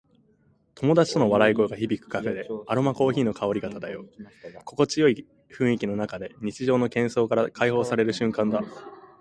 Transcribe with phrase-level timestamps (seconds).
[0.73, 4.09] 友達との笑い声が響くカフェで、アロマコーヒーの香りが漂う。
[4.65, 8.63] 心地よい雰囲気の中で、日常の喧騒から解放される瞬間だ。